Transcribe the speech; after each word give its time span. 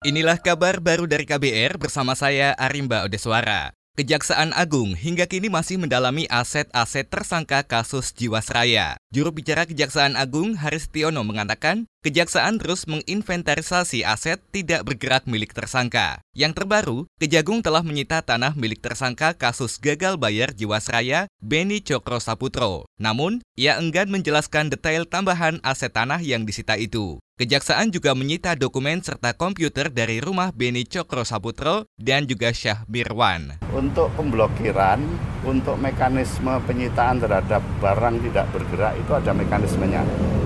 Inilah 0.00 0.40
kabar 0.40 0.80
baru 0.80 1.04
dari 1.04 1.28
KBR 1.28 1.76
bersama 1.76 2.16
saya 2.16 2.56
Arimba 2.56 3.04
Odeswara. 3.04 3.76
Kejaksaan 4.00 4.56
Agung 4.56 4.96
hingga 4.96 5.28
kini 5.28 5.52
masih 5.52 5.76
mendalami 5.76 6.24
aset-aset 6.32 7.04
tersangka 7.04 7.60
kasus 7.68 8.16
Jiwasraya. 8.16 8.96
Juru 9.10 9.34
bicara 9.34 9.66
Kejaksaan 9.66 10.14
Agung 10.14 10.54
Haris 10.54 10.86
Tiono 10.86 11.26
mengatakan, 11.26 11.90
Kejaksaan 12.06 12.62
terus 12.62 12.86
menginventarisasi 12.86 14.06
aset 14.06 14.38
tidak 14.54 14.86
bergerak 14.86 15.26
milik 15.26 15.50
tersangka. 15.50 16.22
Yang 16.30 16.62
terbaru, 16.62 16.98
Kejagung 17.18 17.58
telah 17.58 17.82
menyita 17.82 18.22
tanah 18.22 18.54
milik 18.54 18.78
tersangka 18.78 19.34
kasus 19.34 19.82
gagal 19.82 20.14
bayar 20.14 20.54
Jiwasraya 20.54 21.26
Beni 21.42 21.82
Cokro 21.82 22.22
Saputro. 22.22 22.86
Namun, 23.02 23.42
ia 23.58 23.82
enggan 23.82 24.14
menjelaskan 24.14 24.70
detail 24.70 25.02
tambahan 25.10 25.58
aset 25.66 25.90
tanah 25.90 26.22
yang 26.22 26.46
disita 26.46 26.78
itu. 26.78 27.18
Kejaksaan 27.40 27.90
juga 27.90 28.12
menyita 28.12 28.52
dokumen 28.52 29.02
serta 29.02 29.34
komputer 29.34 29.90
dari 29.90 30.22
rumah 30.22 30.54
Beni 30.54 30.86
Cokro 30.86 31.26
Saputro 31.26 31.88
dan 31.98 32.30
juga 32.30 32.54
Syah 32.54 32.86
Birwan. 32.86 33.58
Untuk 33.74 34.12
pemblokiran, 34.14 35.02
untuk 35.44 35.76
mekanisme 35.80 36.52
penyitaan 36.68 37.16
terhadap 37.16 37.64
barang 37.80 38.20
tidak 38.28 38.46
bergerak 38.52 38.92
itu 39.00 39.12
ada 39.16 39.32
mekanismenya. 39.32 40.02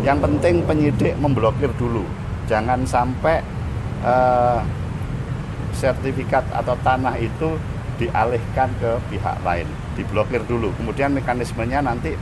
Yang 0.07 0.19
penting 0.31 0.55
penyidik 0.63 1.15
memblokir 1.19 1.71
dulu, 1.75 2.07
jangan 2.47 2.87
sampai 2.87 3.43
uh, 4.07 4.63
sertifikat 5.75 6.47
atau 6.55 6.79
tanah 6.87 7.19
itu 7.19 7.59
dialihkan 7.99 8.71
ke 8.79 8.91
pihak 9.11 9.37
lain, 9.43 9.67
diblokir 9.99 10.43
dulu. 10.47 10.71
Kemudian 10.79 11.15
mekanismenya 11.15 11.83
nanti 11.83 12.15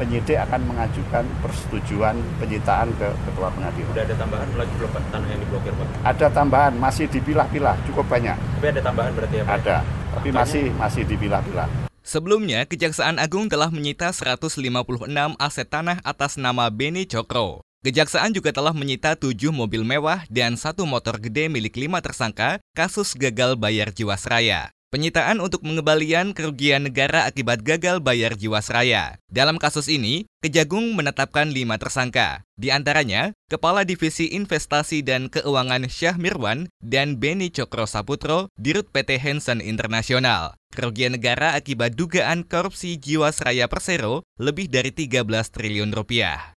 penyidik 0.00 0.40
akan 0.48 0.60
mengajukan 0.66 1.24
persetujuan 1.38 2.16
penyitaan 2.42 2.90
ke 2.98 3.08
ketua 3.28 3.48
pengadilan. 3.52 3.88
Sudah 3.94 4.04
ada 4.04 4.16
tambahan 4.16 4.48
lagi 4.56 4.72
belum 4.80 4.90
tanah 4.90 5.28
yang 5.28 5.40
diblokir 5.44 5.72
Pak? 5.76 5.86
Ada 6.02 6.26
tambahan, 6.32 6.72
masih 6.80 7.06
dipilah-pilah, 7.08 7.76
cukup 7.86 8.04
banyak. 8.10 8.36
Tapi 8.36 8.66
ada 8.74 8.80
tambahan 8.82 9.10
berarti 9.14 9.34
ya 9.38 9.44
Pak? 9.44 9.54
Ada, 9.62 9.76
tapi 10.18 10.28
masih 10.34 10.64
masih 10.76 11.02
dipilah-pilah. 11.06 11.93
Sebelumnya, 12.04 12.68
Kejaksaan 12.68 13.16
Agung 13.16 13.48
telah 13.48 13.72
menyita 13.72 14.12
156 14.12 14.60
aset 15.40 15.64
tanah 15.64 16.04
atas 16.04 16.36
nama 16.36 16.68
Beni 16.68 17.08
Cokro. 17.08 17.64
Kejaksaan 17.80 18.36
juga 18.36 18.52
telah 18.52 18.76
menyita 18.76 19.16
tujuh 19.16 19.48
mobil 19.48 19.80
mewah 19.88 20.28
dan 20.28 20.60
satu 20.60 20.84
motor 20.84 21.16
gede 21.16 21.48
milik 21.48 21.80
lima 21.80 22.04
tersangka 22.04 22.60
kasus 22.76 23.16
gagal 23.16 23.56
bayar 23.56 23.88
Jiwasraya. 23.88 24.73
Penyitaan 24.94 25.42
untuk 25.42 25.66
pengembalian 25.66 26.30
kerugian 26.38 26.86
negara 26.86 27.26
akibat 27.26 27.66
gagal 27.66 27.98
bayar 27.98 28.38
Jiwasraya. 28.38 29.18
Dalam 29.26 29.58
kasus 29.58 29.90
ini, 29.90 30.30
Kejagung 30.38 30.94
menetapkan 30.94 31.50
lima 31.50 31.82
tersangka. 31.82 32.46
Di 32.54 32.70
antaranya, 32.70 33.34
Kepala 33.50 33.82
Divisi 33.82 34.30
Investasi 34.38 35.02
dan 35.02 35.34
Keuangan 35.34 35.90
Syah 35.90 36.14
Mirwan 36.14 36.70
dan 36.78 37.18
Beni 37.18 37.50
Cokro 37.50 37.90
Saputro 37.90 38.54
di 38.54 38.70
Rut 38.70 38.86
PT 38.94 39.18
Hansen 39.18 39.58
Internasional. 39.58 40.54
Kerugian 40.70 41.18
negara 41.18 41.58
akibat 41.58 41.98
dugaan 41.98 42.46
korupsi 42.46 42.94
Jiwasraya 42.94 43.66
Persero 43.66 44.22
lebih 44.38 44.70
dari 44.70 44.94
13 44.94 45.26
triliun 45.50 45.90
rupiah. 45.90 46.53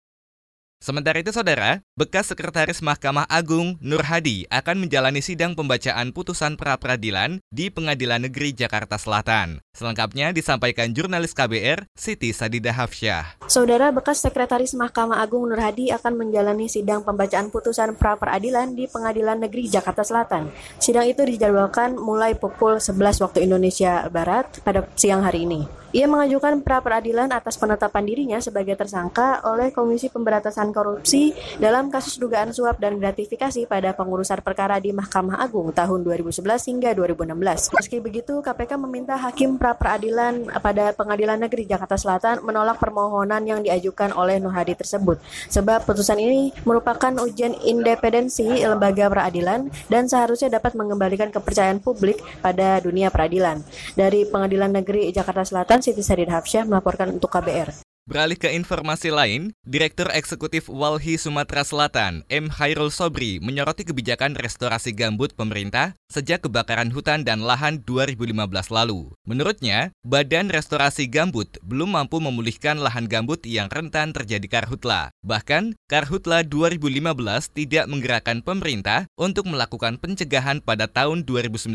Sementara 0.84 1.16
itu, 1.16 1.32
saudara, 1.32 1.80
bekas 1.96 2.28
Sekretaris 2.28 2.84
Mahkamah 2.84 3.24
Agung 3.32 3.80
Nur 3.80 4.04
Hadi 4.04 4.44
akan 4.52 4.84
menjalani 4.84 5.24
sidang 5.24 5.56
pembacaan 5.56 6.12
putusan 6.12 6.60
pra-peradilan 6.60 7.40
di 7.48 7.72
Pengadilan 7.72 8.28
Negeri 8.28 8.52
Jakarta 8.52 9.00
Selatan. 9.00 9.64
Selengkapnya 9.72 10.36
disampaikan 10.36 10.92
jurnalis 10.92 11.32
KBR 11.32 11.88
Siti 11.96 12.36
Sadida 12.36 12.68
Hafsyah. 12.76 13.40
Saudara 13.48 13.96
bekas 13.96 14.20
Sekretaris 14.20 14.76
Mahkamah 14.76 15.24
Agung 15.24 15.48
Nur 15.48 15.56
Hadi 15.56 15.88
akan 15.88 16.20
menjalani 16.20 16.68
sidang 16.68 17.00
pembacaan 17.00 17.48
putusan 17.48 17.96
pra-peradilan 17.96 18.76
di 18.76 18.84
Pengadilan 18.84 19.40
Negeri 19.40 19.72
Jakarta 19.72 20.04
Selatan. 20.04 20.52
Sidang 20.76 21.08
itu 21.08 21.24
dijadwalkan 21.24 21.96
mulai 21.96 22.36
pukul 22.36 22.76
11 22.76 23.24
waktu 23.24 23.48
Indonesia 23.48 24.04
Barat 24.12 24.60
pada 24.60 24.84
siang 25.00 25.24
hari 25.24 25.48
ini. 25.48 25.83
Ia 25.94 26.10
mengajukan 26.10 26.58
pra-peradilan 26.66 27.30
atas 27.30 27.54
penetapan 27.54 28.02
dirinya 28.02 28.42
sebagai 28.42 28.74
tersangka 28.74 29.38
oleh 29.46 29.70
Komisi 29.70 30.10
Pemberantasan 30.10 30.74
Korupsi 30.74 31.30
dalam 31.62 31.86
kasus 31.86 32.18
dugaan 32.18 32.50
suap 32.50 32.82
dan 32.82 32.98
gratifikasi 32.98 33.62
pada 33.70 33.94
pengurusan 33.94 34.42
perkara 34.42 34.82
di 34.82 34.90
Mahkamah 34.90 35.38
Agung 35.38 35.70
tahun 35.70 36.02
2011 36.02 36.42
hingga 36.66 36.98
2016. 36.98 37.78
Meski 37.78 38.02
begitu, 38.02 38.42
KPK 38.42 38.74
meminta 38.74 39.14
Hakim 39.14 39.54
pra-peradilan 39.54 40.50
pada 40.58 40.90
Pengadilan 40.98 41.38
Negeri 41.38 41.62
Jakarta 41.62 41.94
Selatan 41.94 42.42
menolak 42.42 42.82
permohonan 42.82 43.46
yang 43.46 43.62
diajukan 43.62 44.18
oleh 44.18 44.42
Nur 44.42 44.50
Hadi 44.50 44.74
tersebut. 44.74 45.22
Sebab 45.46 45.86
putusan 45.86 46.18
ini 46.18 46.50
merupakan 46.66 47.14
ujian 47.22 47.54
independensi 47.62 48.66
lembaga 48.66 49.06
peradilan 49.06 49.70
dan 49.86 50.10
seharusnya 50.10 50.58
dapat 50.58 50.74
mengembalikan 50.74 51.30
kepercayaan 51.30 51.78
publik 51.78 52.18
pada 52.42 52.82
dunia 52.82 53.14
peradilan. 53.14 53.62
Dari 53.94 54.26
Pengadilan 54.26 54.74
Negeri 54.74 55.14
Jakarta 55.14 55.46
Selatan, 55.46 55.83
Siti 55.84 56.00
Sadid 56.00 56.32
Hafsyah 56.32 56.64
melaporkan 56.64 57.12
untuk 57.12 57.28
KBR. 57.28 57.83
Beralih 58.04 58.36
ke 58.36 58.52
informasi 58.52 59.08
lain, 59.08 59.56
Direktur 59.64 60.12
Eksekutif 60.12 60.68
Walhi 60.68 61.16
Sumatera 61.16 61.64
Selatan, 61.64 62.20
M. 62.28 62.52
Hairul 62.52 62.92
Sobri, 62.92 63.40
menyoroti 63.40 63.80
kebijakan 63.80 64.36
restorasi 64.36 64.92
gambut 64.92 65.32
pemerintah 65.32 65.96
sejak 66.12 66.44
kebakaran 66.44 66.92
hutan 66.92 67.24
dan 67.24 67.40
lahan 67.40 67.80
2015 67.88 68.36
lalu. 68.68 69.08
Menurutnya, 69.24 69.88
Badan 70.04 70.52
Restorasi 70.52 71.08
Gambut 71.08 71.48
belum 71.64 71.96
mampu 71.96 72.20
memulihkan 72.20 72.76
lahan 72.76 73.08
gambut 73.08 73.40
yang 73.48 73.72
rentan 73.72 74.12
terjadi 74.12 74.52
karhutla. 74.52 75.08
Bahkan, 75.24 75.72
karhutla 75.88 76.44
2015 76.44 77.08
tidak 77.56 77.88
menggerakkan 77.88 78.44
pemerintah 78.44 79.08
untuk 79.16 79.48
melakukan 79.48 79.96
pencegahan 79.96 80.60
pada 80.60 80.92
tahun 80.92 81.24
2019, 81.24 81.72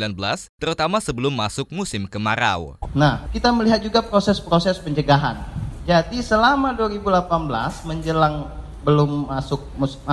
terutama 0.62 1.01
sebelum 1.01 1.34
masuk 1.34 1.73
musim 1.73 2.06
kemarau. 2.06 2.78
Nah, 2.94 3.25
kita 3.34 3.50
melihat 3.50 3.81
juga 3.81 4.06
proses-proses 4.06 4.78
pencegahan 4.78 5.58
jadi 5.89 6.22
selama 6.22 6.69
2018 6.77 7.89
menjelang 7.89 8.45
belum 8.85 9.25
masuk 9.25 9.57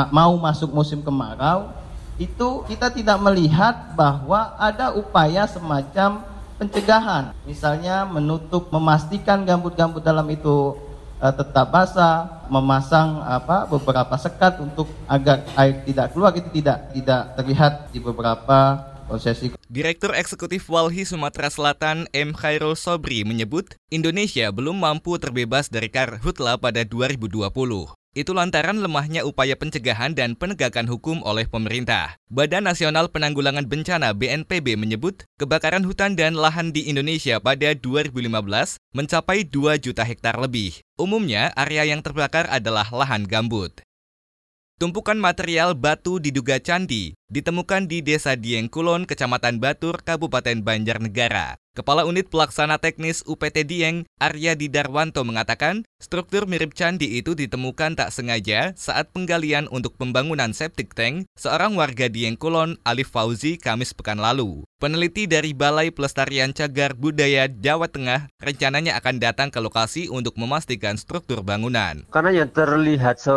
mau 0.09 0.33
masuk 0.41 0.73
musim 0.73 1.05
kemarau 1.05 1.69
itu 2.17 2.65
kita 2.65 2.89
tidak 2.89 3.21
melihat 3.21 3.93
bahwa 3.93 4.57
ada 4.57 4.97
upaya 4.97 5.45
semacam 5.45 6.25
pencegahan. 6.57 7.37
Misalnya 7.45 8.09
menutup 8.09 8.73
memastikan 8.73 9.45
gambut-gambut 9.45 10.01
dalam 10.01 10.25
itu 10.33 10.81
uh, 11.21 11.35
tetap 11.37 11.69
basah, 11.69 12.49
memasang 12.49 13.21
apa 13.21 13.69
beberapa 13.69 14.17
sekat 14.17 14.65
untuk 14.65 14.89
agar 15.05 15.45
air 15.61 15.85
tidak 15.85 16.17
keluar 16.17 16.33
itu 16.33 16.49
tidak 16.57 16.89
tidak 16.97 17.37
terlihat 17.37 17.73
di 17.93 18.01
beberapa 18.01 18.81
prosesi. 19.07 19.55
Direktur 19.71 20.13
Eksekutif 20.13 20.67
Walhi 20.67 21.07
Sumatera 21.07 21.49
Selatan 21.49 22.11
M. 22.11 22.35
Khairul 22.35 22.75
Sobri 22.75 23.23
menyebut 23.23 23.79
Indonesia 23.89 24.51
belum 24.51 24.83
mampu 24.83 25.17
terbebas 25.23 25.71
dari 25.71 25.89
karhutla 25.89 26.59
pada 26.59 26.83
2020. 26.83 27.47
Itu 28.17 28.33
lantaran 28.33 28.81
lemahnya 28.81 29.29
upaya 29.29 29.61
pencegahan 29.61 30.17
dan 30.17 30.41
penegakan 30.41 30.89
hukum 30.89 31.21
oleh 31.21 31.45
pemerintah. 31.45 32.17
Badan 32.33 32.65
Nasional 32.65 33.13
Penanggulangan 33.13 33.69
Bencana 33.69 34.17
BNPB 34.17 34.81
menyebut 34.81 35.29
kebakaran 35.37 35.85
hutan 35.85 36.17
dan 36.17 36.33
lahan 36.33 36.73
di 36.73 36.89
Indonesia 36.89 37.37
pada 37.45 37.77
2015 37.77 38.17
mencapai 38.97 39.45
2 39.45 39.85
juta 39.85 40.01
hektar 40.01 40.41
lebih. 40.41 40.81
Umumnya, 40.97 41.53
area 41.61 41.85
yang 41.85 42.01
terbakar 42.01 42.49
adalah 42.49 42.89
lahan 42.89 43.29
gambut. 43.29 43.85
Tumpukan 44.77 45.17
material 45.17 45.73
batu 45.73 46.21
diduga 46.21 46.61
candi 46.61 47.17
ditemukan 47.33 47.89
di 47.89 48.05
Desa 48.05 48.37
Dieng 48.37 48.69
Kulon, 48.69 49.09
Kecamatan 49.09 49.57
Batur, 49.57 50.05
Kabupaten 50.05 50.61
Banjarnegara. 50.61 51.57
Kepala 51.73 52.05
Unit 52.05 52.29
Pelaksana 52.29 52.77
Teknis 52.77 53.25
UPT 53.25 53.65
Dieng, 53.65 54.05
Arya 54.21 54.53
Didarwanto 54.53 55.25
mengatakan, 55.25 55.89
struktur 55.97 56.45
mirip 56.45 56.77
candi 56.77 57.17
itu 57.17 57.33
ditemukan 57.33 57.97
tak 57.97 58.13
sengaja 58.13 58.77
saat 58.77 59.09
penggalian 59.17 59.65
untuk 59.73 59.97
pembangunan 59.97 60.53
septic 60.53 60.93
tank 60.93 61.25
seorang 61.41 61.73
warga 61.73 62.13
Dieng 62.13 62.37
Kulon, 62.37 62.77
Alif 62.85 63.17
Fauzi, 63.17 63.57
Kamis 63.57 63.97
pekan 63.97 64.21
lalu. 64.21 64.61
Peneliti 64.77 65.25
dari 65.25 65.57
Balai 65.57 65.89
Pelestarian 65.89 66.53
Cagar 66.53 66.93
Budaya 66.93 67.49
Jawa 67.49 67.89
Tengah 67.89 68.29
rencananya 68.37 69.01
akan 69.01 69.17
datang 69.17 69.49
ke 69.49 69.57
lokasi 69.57 70.13
untuk 70.13 70.37
memastikan 70.37 71.01
struktur 71.01 71.41
bangunan. 71.41 72.05
Karena 72.13 72.45
yang 72.45 72.53
terlihat 72.53 73.17
se 73.17 73.33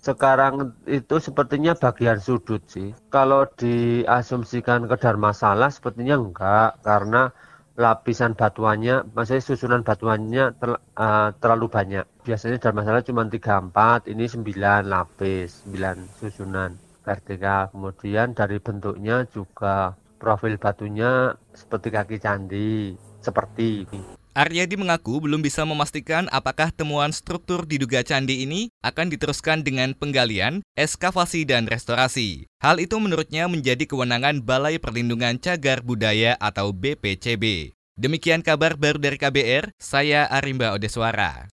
sekarang 0.00 0.72
itu 0.88 1.20
sepertinya 1.20 1.76
bagian 1.76 2.16
sudut 2.16 2.64
sih. 2.64 2.96
Kalau 3.12 3.44
diasumsikan 3.60 4.88
kedar 4.88 5.20
masalah 5.20 5.68
sepertinya 5.68 6.16
enggak 6.16 6.80
karena 6.80 7.28
lapisan 7.76 8.32
batuannya, 8.32 9.12
maksudnya 9.12 9.44
susunan 9.44 9.84
batuannya 9.84 10.56
ter, 10.56 10.80
uh, 10.80 11.28
terlalu 11.44 11.68
banyak. 11.68 12.08
Biasanya 12.24 12.56
masalah 12.72 13.04
cuma 13.04 13.28
3 13.28 13.68
4, 13.68 14.08
ini 14.08 14.24
9 14.32 14.80
lapis, 14.88 15.68
9 15.68 16.08
susunan 16.24 16.72
vertikal. 17.04 17.68
Kemudian 17.68 18.32
dari 18.32 18.56
bentuknya 18.64 19.28
juga 19.28 19.92
profil 20.24 20.56
batunya 20.56 21.36
seperti 21.52 21.92
kaki 21.92 22.16
candi, 22.16 22.96
seperti 23.20 23.84
ini. 23.84 24.00
Aryadi 24.34 24.74
mengaku 24.74 25.22
belum 25.22 25.46
bisa 25.46 25.62
memastikan 25.62 26.26
apakah 26.32 26.74
temuan 26.74 27.14
struktur 27.14 27.62
diduga 27.68 28.02
candi 28.02 28.42
ini 28.42 28.66
akan 28.82 29.06
diteruskan 29.12 29.62
dengan 29.62 29.94
penggalian, 29.94 30.64
eskavasi, 30.74 31.46
dan 31.46 31.70
restorasi. 31.70 32.50
Hal 32.58 32.82
itu 32.82 32.98
menurutnya 32.98 33.46
menjadi 33.46 33.86
kewenangan 33.86 34.42
Balai 34.42 34.82
Perlindungan 34.82 35.38
Cagar 35.38 35.86
Budaya 35.86 36.34
atau 36.42 36.74
BPCB. 36.74 37.76
Demikian 37.94 38.42
kabar 38.42 38.74
baru 38.74 38.98
dari 38.98 39.22
KBR, 39.22 39.70
saya 39.78 40.26
Arimba 40.26 40.74
Odeswara. 40.74 41.46